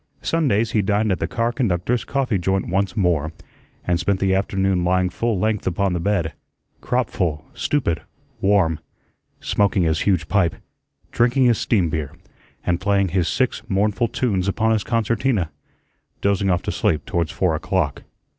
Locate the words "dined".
0.81-1.11